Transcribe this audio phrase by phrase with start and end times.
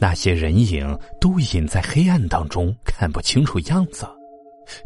[0.00, 4.08] 那些人影都隐在黑暗当中，看不清楚样子。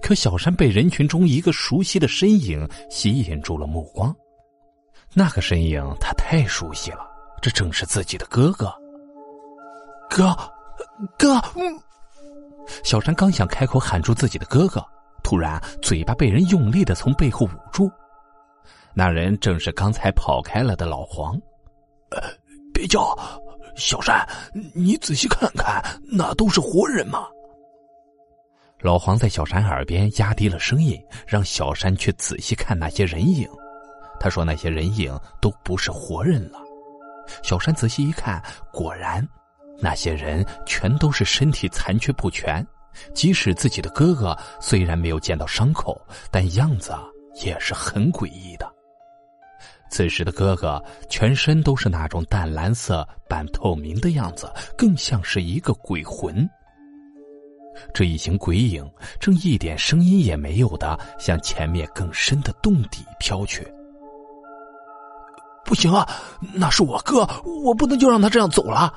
[0.02, 4.14] 可小山被人群中一个熟悉的身影吸引住了目光。
[5.12, 7.07] 那个身影他太熟悉了，
[7.40, 8.72] 这正是自己的哥哥。
[10.11, 10.36] 哥，
[11.17, 11.40] 哥，
[12.82, 14.85] 小山刚想开口喊住自己的哥哥，
[15.22, 17.90] 突然嘴巴被人用力的从背后捂住。
[18.94, 21.40] 那人正是刚才跑开了的老黄。
[22.72, 23.17] 别叫，
[23.77, 24.27] 小山，
[24.75, 27.27] 你仔细看看，那都是活人吗？
[28.81, 33.48] 老黄在小山耳边压低了声音，让小山去仔细看那些人影。
[34.20, 36.59] 他说：“那些人影都不是活人了。”
[37.42, 38.42] 小山仔细一看，
[38.73, 39.27] 果然。
[39.81, 42.64] 那些人全都是身体残缺不全，
[43.12, 46.00] 即使自己的哥哥虽然没有见到伤口，
[46.31, 46.92] 但样子
[47.42, 48.73] 也是很诡异的。
[49.94, 56.50] 此时的哥哥全身都是那种淡蓝色、半透明的样子，更像是一个鬼魂。
[57.92, 58.84] 这一行鬼影
[59.20, 63.64] 正一点声音也没有的向前面更深的洞底飘去。
[65.64, 66.04] 不行啊，
[66.52, 67.20] 那是我哥，
[67.64, 68.92] 我不能就让他这样走了。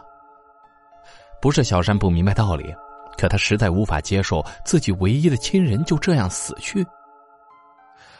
[1.39, 2.73] 不是小山不明白道理，
[3.19, 6.83] 可他实在无法接受自己唯一的亲人就这样死去。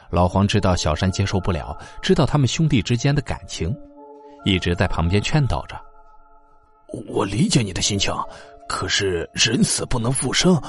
[0.09, 3.75] 老黄知道小山接受不了，知道他们兄弟之间的感情，
[4.45, 5.79] 一直在旁边劝导着
[7.09, 8.13] ：“我理解你的心情，
[8.67, 10.61] 可是人死不能复生，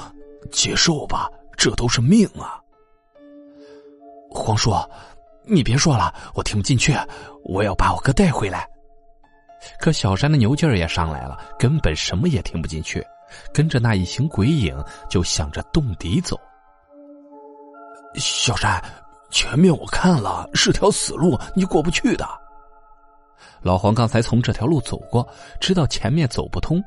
[0.51, 2.59] 接受吧，这都是命啊。”
[4.29, 4.73] 黄叔，
[5.45, 6.93] 你别说了，我听不进去，
[7.43, 8.67] 我要把我哥带回来。
[9.79, 13.05] 可小山的牛劲儿也上来了，根本什么也听不进去，
[13.53, 14.77] 跟着那一行鬼影
[15.09, 16.39] 就向着洞底走。
[18.15, 18.81] 小山，
[19.29, 22.27] 前面我看了是条死路，你过不去的。
[23.61, 25.27] 老黄刚才从这条路走过，
[25.59, 26.81] 知道前面走不通，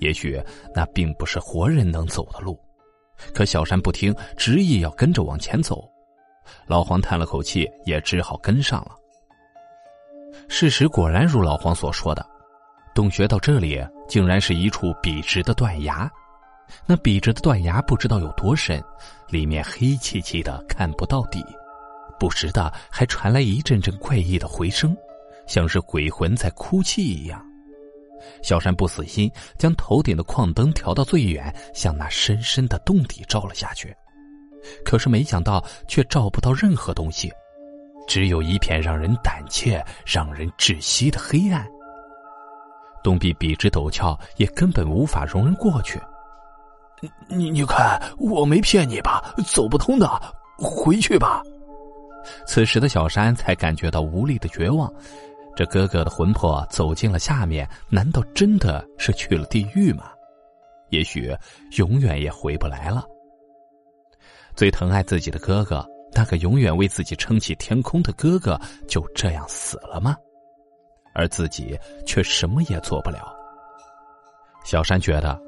[0.00, 0.42] 也许
[0.74, 2.58] 那并不是活人能走的路。
[3.34, 5.84] 可小山不听，执意要跟着往前走。
[6.66, 8.92] 老黄叹了口气，也只好跟上了。
[10.48, 12.24] 事实果然如老黄所说的，
[12.94, 16.10] 洞穴到这里竟然是一处笔直的断崖。
[16.86, 18.82] 那笔直的断崖不知道有多深，
[19.28, 21.44] 里面黑漆漆的，看不到底。
[22.20, 24.94] 不时的还传来一阵阵怪异的回声，
[25.46, 27.42] 像是鬼魂在哭泣一样。
[28.42, 33.96] 小山不死心，将头顶的矿灯调到最远，向那深深的洞底照了下去。
[34.84, 37.32] 可是没想到，却照不到任何东西。
[38.06, 41.66] 只有一片让人胆怯、让人窒息的黑暗。
[43.02, 45.98] 洞壁笔直陡峭，也根本无法容人过去。
[47.28, 49.34] 你你看，我没骗你吧？
[49.46, 50.06] 走不通的，
[50.58, 51.42] 回去吧。
[52.46, 54.92] 此时的小山才感觉到无力的绝望。
[55.56, 60.10] 这哥哥的魂魄走进了下面，难道真的是去了地狱吗？
[60.90, 61.36] 也许
[61.76, 63.04] 永远也回不来了。
[64.54, 65.86] 最疼爱自己的哥哥。
[66.12, 70.16] 那个永远为自己撑起天空的哥哥就这样死了吗？
[71.14, 73.32] 而自己却什么也做不了。
[74.64, 75.40] 小山觉得，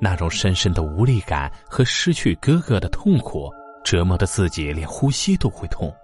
[0.00, 3.52] 那种深深的无力感和失去哥哥的痛苦，
[3.84, 5.94] 折磨的自己连呼吸都会痛。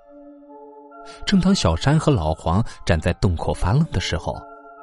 [1.27, 4.41] 正当小山和老黄站在洞口发愣的时候，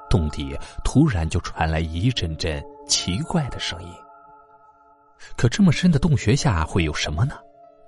[0.09, 3.90] 洞底突然就传来一阵阵奇怪的声音。
[5.38, 7.36] 可这么深的洞穴下会有什么呢？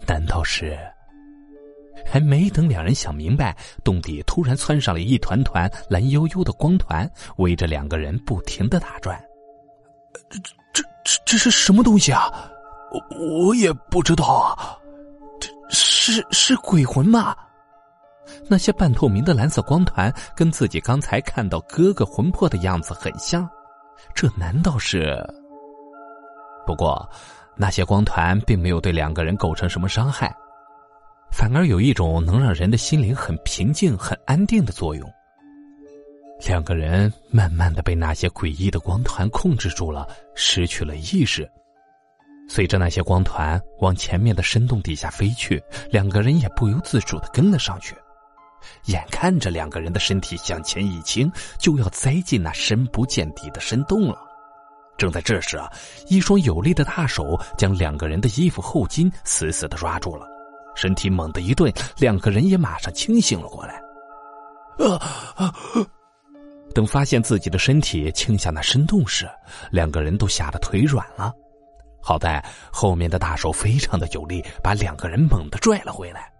[0.08, 0.78] 难道是？
[2.06, 9.22] 还没等两人想明白，洞底突然窜上了一团团蓝幽幽的光团，围着两个人不停的打转。
[10.30, 10.40] 这、
[10.74, 12.32] 这、这、这是什么东西啊？
[12.92, 14.78] 我我也不知道啊。
[15.40, 17.36] 这是是鬼魂吗？
[18.48, 23.50] 那些半透明的蓝色光团跟自己刚才看到哥哥魂魄的样子很像，
[24.14, 25.16] 这难道是？
[26.66, 27.10] 不过，
[27.56, 30.34] 那些光团并没有对两个人构成什么伤害。
[31.32, 35.12] 反而有一种能让人的心灵很平静、很安定的作用。
[36.46, 41.50] 两个人慢慢的被那些诡异的光团控制住了，失去了意识。
[42.48, 47.96] 随着那些光团往前面的深洞底下飞去，两个人也不由自主的跟了上去。
[48.86, 54.18] 眼看着两个人的身体向前一倾，就要栽进那深不见底的深洞了。
[54.98, 55.72] 正在这时啊，
[56.08, 60.28] 一双有力的大手将两个人的衣服后襟死死的抓住了。
[60.76, 63.82] 身体猛地一顿，两个人也马上清醒了过来。
[65.36, 65.54] 啊！
[66.74, 69.30] 等发现自己的身体倾向那深洞时，
[69.70, 71.32] 两个人都吓得腿软了。
[72.02, 76.33] 好在后面的大手非常的有力，把两个人猛地拽了回来。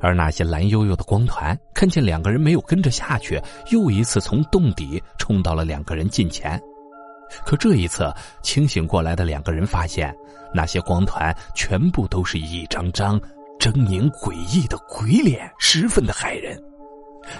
[0.00, 3.40] 而那些蓝幽幽的光团看见两个人没有跟着下去，
[3.70, 6.60] 又一次从洞底冲到了两个人近前。
[7.44, 8.12] 可这一次
[8.42, 10.14] 清醒过来的两个人发现，
[10.52, 13.18] 那些光团全部都是一张张
[13.58, 16.60] 狰狞诡异的鬼脸，十分的骇人。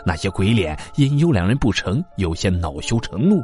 [0.07, 3.43] 那些鬼脸因有两人不成，有些恼羞成怒，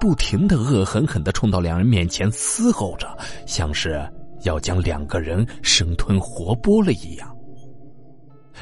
[0.00, 3.16] 不停的恶狠狠的冲到两人面前嘶吼着，
[3.46, 4.04] 像是
[4.42, 7.35] 要将两个人生吞活剥了一样。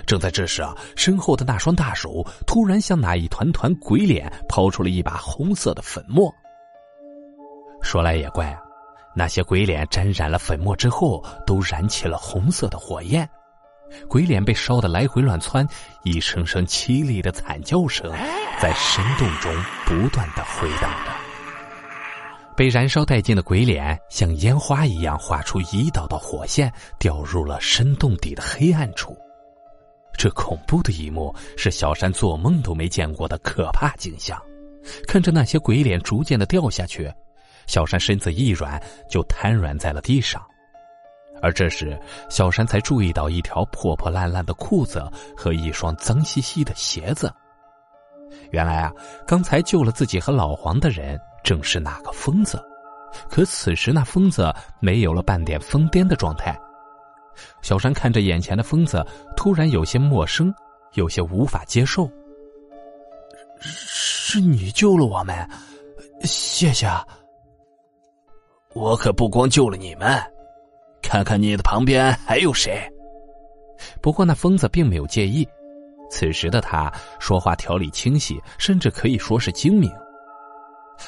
[0.06, 6.32] 正在这时啊，身后的那双大手突然向那一团团鬼脸抛出了一把红色的粉末。
[7.82, 8.58] 说来也怪啊，
[9.14, 13.28] 那些鬼脸沾染了粉末之后，都燃起了红色的火焰，
[14.08, 15.66] 鬼脸被烧得来回乱窜，
[16.02, 18.10] 一声声凄厉的惨叫声
[18.60, 19.54] 在深洞中
[19.84, 21.12] 不断的回荡着。
[22.56, 29.16] 被燃烧殆尽的鬼脸像烟花一样划出一道道火线，掉入了深洞底的黑暗处。
[30.16, 34.40] 这恐怖的一幕是小山做梦都没见过的可怕景象。
[35.06, 37.12] 看着那些鬼脸逐渐的掉下去。
[37.66, 40.42] 小山身子一软，就瘫软在了地上。
[41.42, 45.02] 而这时，小山才注意到一条破破烂烂的裤子
[45.36, 47.32] 和一双脏兮兮的鞋子。
[48.50, 48.92] 原来啊，
[49.26, 52.62] 刚才救了自己和老黄的人正是那个疯子。
[53.28, 56.58] 可此时，那疯子没有了半点疯癫的状态。
[57.62, 59.04] 小山看着眼前的疯子，
[59.36, 60.52] 突然有些陌生，
[60.94, 62.10] 有些无法接受。
[63.60, 65.48] 是你救了我们，
[66.22, 66.88] 谢谢。
[68.74, 70.20] 我可不光救了你们，
[71.00, 72.90] 看看你的旁边还有谁。
[74.02, 75.46] 不过那疯子并没有介意，
[76.10, 79.90] 此时的他说话条理清晰，甚至可以说是精明。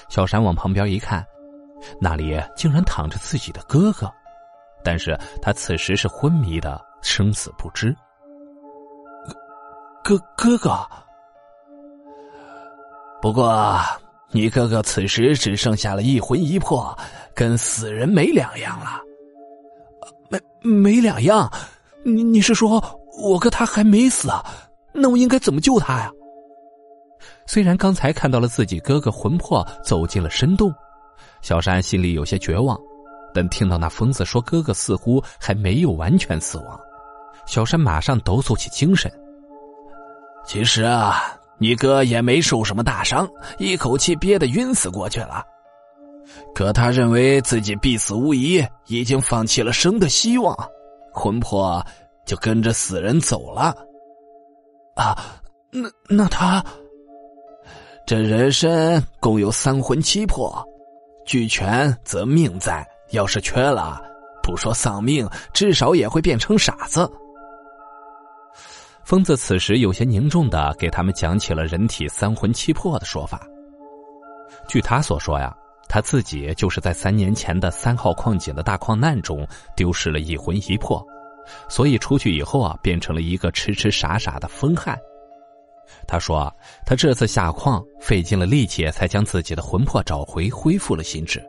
[0.09, 1.27] 小山往旁边一看，
[2.01, 4.13] 那里竟然躺着自己的哥哥，
[4.87, 7.93] 但是他此时是昏迷的，生死不知。
[10.05, 10.79] 哥哥哥，
[13.21, 13.83] 不过。
[14.33, 16.95] 你哥哥此时只剩下了一魂一魄，
[17.33, 19.01] 跟死人没两样了。
[20.29, 20.39] 没
[20.69, 21.51] 没两样？
[22.05, 22.83] 你你是说
[23.23, 24.29] 我哥他还没死？
[24.93, 26.11] 那我应该怎么救他呀？
[27.47, 30.75] 虽然刚才看到了自己哥哥魂魄走进了深洞，
[31.41, 32.79] 小山心里有些绝望，
[33.37, 36.81] 但听到那疯子说哥哥似乎还没有完全死亡，
[37.47, 39.13] 小山马上抖擞起精神。
[40.47, 41.23] 其实啊。
[41.59, 43.27] 你哥也没受什么大伤，
[43.59, 45.43] 一口气憋得晕死过去了。
[46.55, 50.55] 可他认为自己必死无疑，已经放弃了生的希望，
[51.15, 51.83] 魂魄
[52.27, 53.75] 就跟着死人走了。
[54.97, 55.17] 啊，
[55.71, 56.63] 那那他
[58.07, 60.63] 这人身共有三魂七魄，
[61.25, 64.01] 俱全则命在，要是缺了，
[64.43, 67.11] 不说丧命，至少也会变成傻子。
[69.05, 73.47] 疯子此时有些凝重的给他们讲起了人体三魂七魄的说法。
[74.69, 75.57] 据他所说呀，
[75.89, 81.01] 他自己就是在三年前的三号矿井的大矿难中丢失了一魂一魄，
[81.69, 84.99] 所以出去以后啊，变成了一个痴痴傻傻的疯汉。
[86.09, 86.53] 他说，
[86.85, 91.41] 他这次下矿费尽了力气才将自己的魂魄找回，恢复了心智。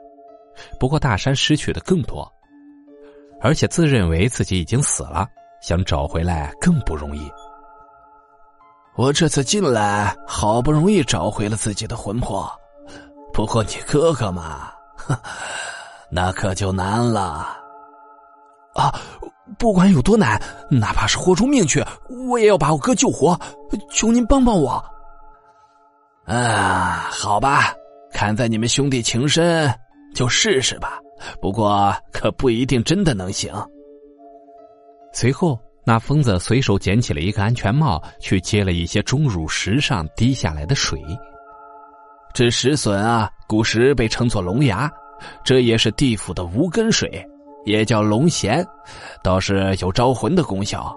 [0.80, 2.31] 不过大山失去的更多，
[3.42, 5.27] 而且自认为自己已经死了，
[5.62, 7.30] 想找回来更不容易。
[8.95, 12.51] 我这次进来，好不容易找回了自己的魂魄，
[13.31, 14.71] 不过你哥哥嘛，
[16.09, 17.56] 那可就难了。
[18.73, 18.94] 啊，
[19.59, 21.83] 不管有多难，哪怕是豁出命去，
[22.30, 23.40] 我也要把我哥救活。
[23.92, 24.83] 求您帮帮我。
[26.26, 27.73] 啊，好吧，
[28.11, 29.71] 看在你们兄弟情深，
[30.18, 31.00] 就试试吧。
[31.40, 33.54] 不过可不一定真的能行。
[35.14, 35.59] 随后。
[35.90, 41.02] 那疯子随手捡起了一个安全帽，去接了一些钟乳石上滴下来的水。
[42.33, 44.92] 这石笋啊，古时被称作龙牙，
[45.45, 47.26] 这也是地府的无根水，
[47.64, 48.68] 也叫龙涎，
[49.24, 50.94] 倒是有招魂的功效。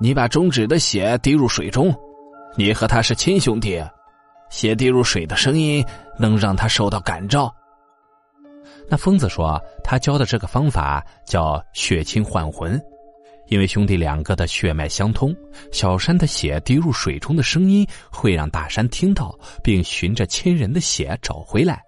[0.00, 1.94] 你把中指的血滴入水中，
[2.56, 3.78] 你和他是亲兄弟，
[4.48, 5.84] 血滴入水的声音
[6.18, 7.54] 能让他受到感召。
[8.88, 12.80] 那疯子说，他教的这个方法叫血亲换魂。
[13.48, 15.36] 因为兄弟两个的血脉相通，
[15.70, 21.82] 小山的血滴入水中的声音会让大山听到，并循着亲人的血找回来。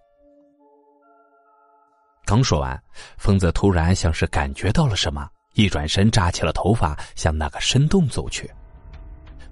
[2.27, 2.79] 刚说完，
[3.17, 8.51] 疯子突然像是感觉到了什么，一转身扎起了头发，向那个深洞走去。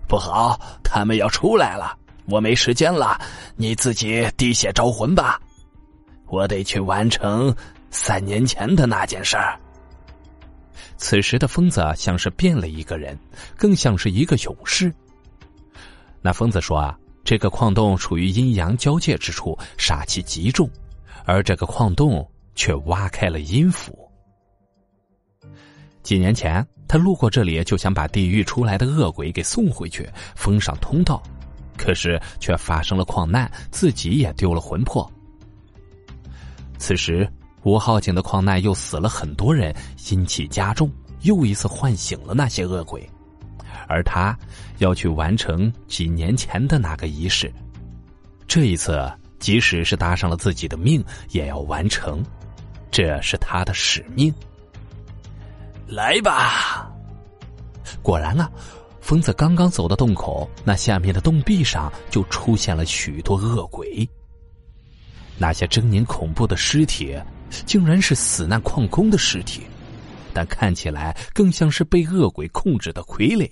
[0.07, 1.97] 不好，他们要出来了，
[2.27, 3.19] 我没时间了，
[3.57, 5.41] 你自己滴血招魂吧，
[6.35, 7.55] 我得去完成
[7.93, 9.57] 三年前的那件事儿。
[10.97, 13.17] 此时的疯子像是变了一个人，
[13.57, 14.93] 更像是一个勇士。
[16.21, 20.69] 那疯子说：“啊，这个矿洞处于阴阳交界之处，煞气极重，
[21.25, 23.97] 而这个矿洞却挖开了阴府。
[26.03, 31.23] 几年前，他路过这里，就想把地狱出来的恶鬼给送回去，封上通道，
[31.77, 35.09] 可是却发生了矿难，自己也丢了魂魄。
[36.85, 37.27] 此时，
[37.63, 39.75] 吴浩景的矿难又死了很多人，
[40.11, 43.09] 阴气加重，又一次唤醒了那些恶鬼，
[43.89, 44.39] 而他
[44.81, 47.51] 要去完成几年前的那个仪式。
[48.47, 52.23] 这一次，即使是搭上了自己的命，也要完成，
[52.91, 54.31] 这是他的使命。
[55.87, 56.93] 来吧！
[58.03, 58.51] 果然啊，
[59.01, 64.07] 疯子刚刚走到洞口，那下面的洞壁上就出现了许多恶鬼。
[65.39, 67.17] 那些狰狞恐怖的尸体，
[67.67, 69.63] 竟然是死难矿工的尸体，
[70.33, 73.51] 但看起来更像是被恶鬼控制的傀儡。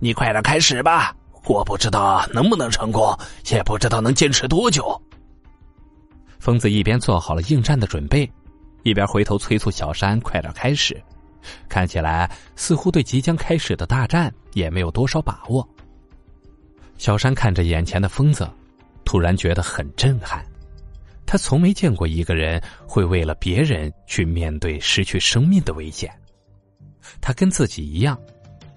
[0.00, 1.14] 你快点开始吧，
[1.46, 3.16] 我不知道能不能成功，
[3.50, 5.00] 也不知道能坚持多久。
[6.38, 8.30] 疯子一边做好了应战的准备。
[8.84, 11.00] 一边回头催促小山快点开始，
[11.68, 15.64] 看起来似乎对即将开始的大战也没有多少把握。
[16.98, 18.50] 小山看着眼前的疯子，
[19.04, 20.44] 突然觉得很震撼。
[21.24, 26.12] 他从没见过一个人会为了别人去面对失去生命的危险。
[27.20, 28.18] 他跟自己一样，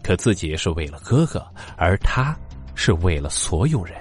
[0.02, 2.38] 可自己是为了哥哥，而他
[2.74, 3.96] 是为了所有人。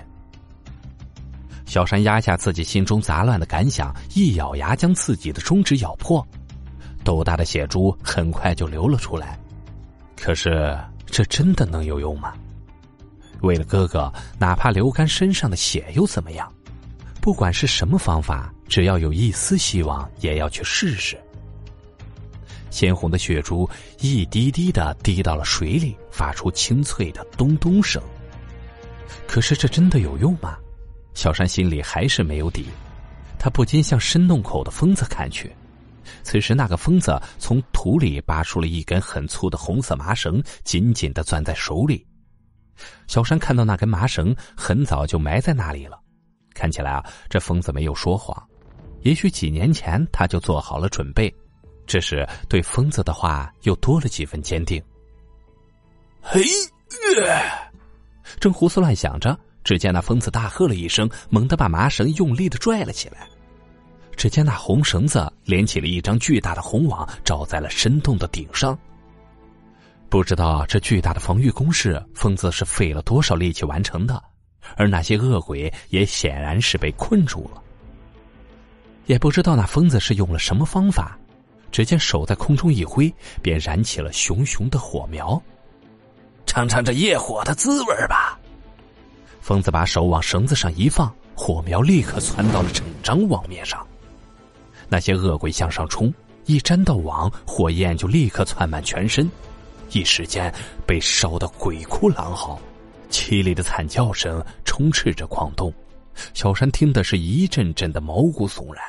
[1.66, 6.25] 小山压下自己心中杂乱的感想，一咬牙将自己的中指咬破，
[7.02, 9.37] 豆大的血珠很快就流了出来。
[10.16, 12.35] 可是这真的能有用吗？
[13.44, 16.52] 为了哥哥，哪怕流干身上的血又怎么样？
[17.20, 21.16] 不管是什么方法，只要有一丝希望，也要去试试。
[22.70, 23.68] 鲜红的血珠
[24.00, 28.02] 一滴滴的滴到了水里，发出清脆的咚咚声。
[29.28, 30.56] 可是这真的有用吗？
[31.14, 32.66] 小山心里还是没有底，
[33.38, 35.54] 他不禁向深洞口的疯子看去。
[36.22, 42.04] 此时，那个疯子从土里拔出了一根很粗的红色麻绳，紧紧的攥在手里。
[43.07, 45.99] 小山看到那根麻绳很早就埋在那里了，
[46.54, 48.37] 看起来啊，这疯子没有说谎，
[49.02, 51.35] 也许几年前他就做好了准备，
[51.87, 54.83] 只是对疯子的话又多了几分坚定。
[56.21, 56.43] 嘿，
[58.40, 59.38] 正胡思乱想着。
[59.62, 63.26] 只见那疯子大喝了一声，猛地把麻绳用力的拽了起来。
[64.14, 68.78] 只见那红绳子连起了一张巨大的红网，罩在了深洞的顶上。
[70.08, 74.23] 不知道这巨大的防御工事，疯子是费了多少力气完成的，
[74.76, 77.61] 而那些恶鬼也显然是被困住了。
[79.06, 81.18] 也不知道那疯子是用了什么方法，
[81.73, 85.40] 只见手在空中一挥，便燃起了熊熊的火苗。
[86.46, 88.38] 尝尝这业火的滋味吧。
[89.40, 93.84] 疯子把手往绳子上一放，火苗立刻窜到了整张网面上。
[94.88, 96.12] 那些恶鬼向上冲，
[96.46, 99.30] 一沾到网，火焰就立刻窜满全身，
[99.90, 100.52] 一时间
[100.86, 102.60] 被烧得鬼哭狼嚎，
[103.10, 105.72] 凄厉的惨叫声充斥着矿洞。
[106.32, 108.84] 小山听的是一阵阵的毛骨悚然。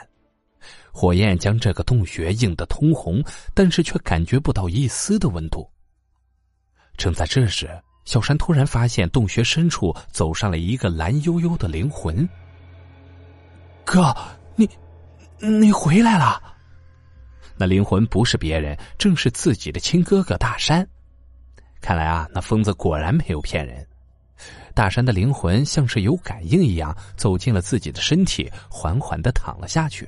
[0.91, 3.23] 火焰将这个洞穴映得通红，
[3.53, 5.69] 但是却感觉不到一丝的温度。
[6.97, 7.69] 正在这时。
[8.05, 12.29] 小山突然发现，洞穴深处走上了一个蓝悠悠的灵魂。
[13.83, 14.15] 哥，
[14.55, 14.69] 你，
[15.39, 16.39] 你回来了。
[17.57, 20.87] 那灵魂不是别人，正是自己的亲哥哥大山。
[21.81, 23.85] 看来啊，那疯子果然没有骗人。
[24.73, 30.07] 大山的灵魂像是有感应一样，走进了自己的身体，缓缓的躺了下去。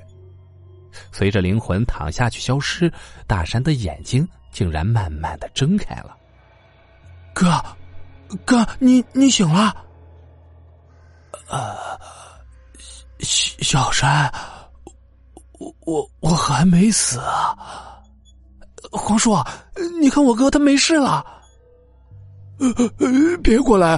[1.11, 2.91] 随着灵魂躺下去消失，
[3.25, 6.17] 大山的眼睛竟然慢慢的睁开了。
[7.33, 7.63] 哥。
[8.43, 9.73] 哥，你你醒了？
[11.47, 11.97] 呃，
[13.19, 14.29] 小小山，
[15.87, 17.57] 我我还没死啊！
[18.91, 19.33] 黄叔，
[20.01, 21.25] 你看我哥他没事了。
[23.41, 23.97] 别过来，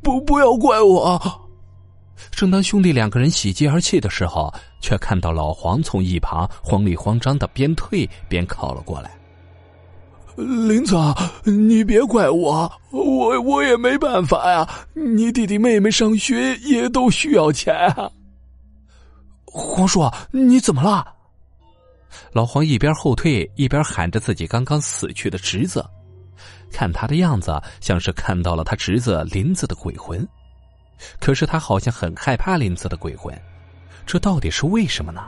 [0.00, 1.20] 不不要怪我。
[2.30, 9.10] 正当兄弟两个人喜极而泣的时候，却看到老黄从一旁慌里慌张的边退边靠了过来。
[10.36, 14.68] 林总，你别怪我，我我也没办法呀。
[14.94, 18.08] 你弟弟妹妹上学也都需要钱啊。
[19.44, 21.15] 黄叔，你怎么了？
[22.32, 25.84] 老黄一边后退一边喊着自己刚刚死去的侄子，
[26.70, 30.26] 看他的样子像是看到了他侄子林子的鬼魂，
[31.20, 33.34] 可是他好像很害怕林子的鬼魂，
[34.04, 35.22] 这到底是为什么呢？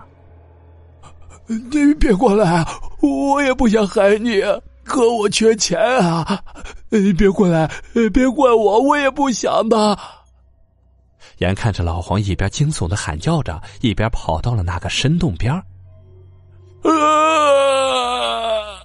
[1.46, 2.62] 你别过来，
[3.00, 4.42] 我也不想害你。
[4.84, 6.42] 可，我缺钱啊！
[6.88, 7.70] 你别过来，
[8.12, 9.98] 别怪我，我也不想的。
[11.38, 15.62] 眼看着老黄一边惊悚的喊叫着，一边跑到了那个深洞边
[16.82, 18.78] 儿。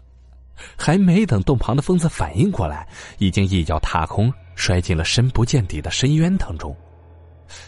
[0.77, 6.75] 还没等洞旁的疯子反应过来，已经一脚踏空，摔进了深不见底的深渊当中。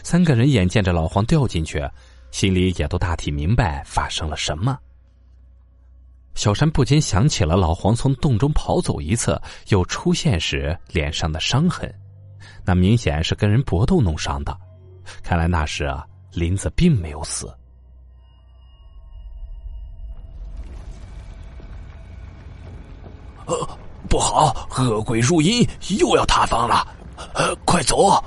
[0.02, 1.82] 三个人眼见着老黄掉进去，
[2.30, 4.78] 心里也都大体明白发生了什么。
[6.34, 11.90] 小山不禁想起了老黄从洞中跑走一次又出现时脸上的伤痕，
[12.66, 14.54] 那明显是跟人搏斗弄伤的。
[15.22, 17.50] 看来那时啊，林子并没有死。
[23.46, 25.66] 呃，不好，恶鬼入阴，
[25.98, 26.86] 又要塌方了！
[27.34, 28.22] 呃，快走！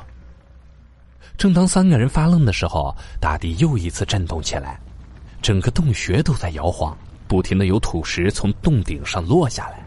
[1.37, 4.79] 正当三个人发愣的时候，大地又一次震动起来，
[5.41, 6.97] 整个洞穴都在摇晃，
[7.27, 9.85] 不停的有土石从洞顶上落下来。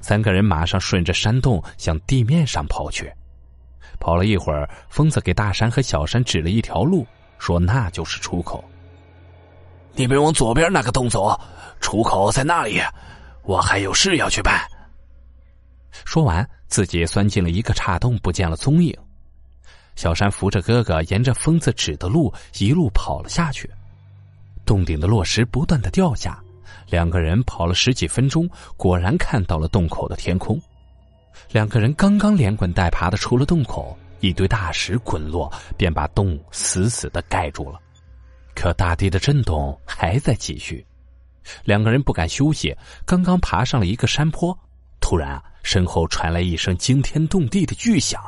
[0.00, 3.10] 三个人马上顺着山洞向地面上跑去。
[3.98, 7.06] 跑了一会儿，疯子给大山和小山指了一条路，
[7.38, 8.62] 说那就是出口。
[9.92, 11.40] 你们往左边那个洞走，
[11.80, 12.80] 出口在那里。
[13.44, 14.60] 我还有事要去办。
[16.04, 18.96] 说完，自己钻进了一个岔洞，不见了踪影。
[19.96, 23.70] 小山扶着哥哥，沿着疯子指的路一路跑了下去。
[24.66, 26.42] 洞顶的落石不断的掉下，
[26.88, 30.60] 两个人跑了十几分钟，果然看到了洞口的天空。
[31.52, 37.78] 两个人刚刚连滚带爬的出了洞口，一堆大石滚落，便把洞死死的盖住了。
[38.54, 40.84] 可大地的震动还在继续。
[41.64, 44.56] 两个人不敢休息，刚刚爬上了一个山坡，
[45.00, 48.20] 突然啊，身后传来一声惊天动地的巨响，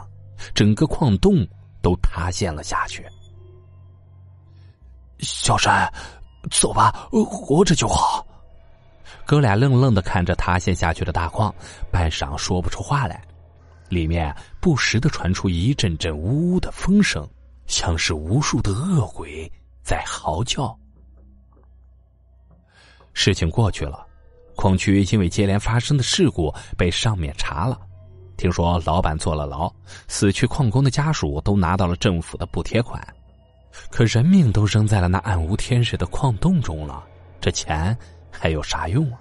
[0.55, 1.47] 整个矿洞
[1.83, 3.05] 都塌陷了下去。
[5.21, 5.91] 小山，
[6.51, 8.27] 走吧，活着就好。
[9.25, 11.55] 哥俩愣愣的看着塌陷下去的大矿，
[11.91, 13.23] 半晌说不出话来。
[13.89, 17.27] 里面不时的传出一阵阵呜呜的风声，
[17.67, 19.51] 像是无数的恶鬼
[19.83, 20.77] 在嚎叫。
[23.19, 24.07] 事情过去了，
[24.55, 27.81] 矿区因为接连发生的事故被上面查了，
[28.37, 29.73] 听说老板坐了牢，
[30.07, 33.03] 死去矿工的家属都拿到了政府的补贴款，
[33.91, 37.03] 可人命都扔在了那暗无天日的矿洞中了，
[37.41, 37.97] 这钱
[38.31, 39.19] 还有啥用啊？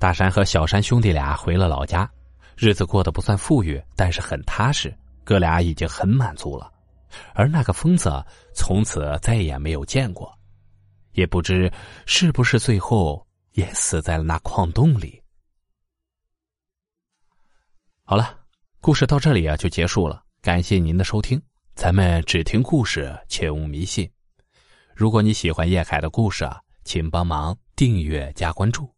[0.00, 2.10] 大山和小山兄弟俩回了老家，
[2.56, 6.72] 日子过得不算富裕，但是很踏实，哥俩已经很满足了，
[7.34, 8.20] 而那个疯子
[8.52, 10.36] 从此再也没有见过。
[11.14, 11.72] 也不知
[12.06, 15.20] 是不是最后也死在了那矿洞里。
[18.04, 18.38] 好了，
[18.80, 20.22] 故事到这里啊就结束了。
[20.42, 21.40] 感谢您的收听，
[21.74, 24.08] 咱们只听故事，切勿迷信。
[24.94, 28.94] 如果你喜欢叶凯的故事啊，请帮忙订阅加关注。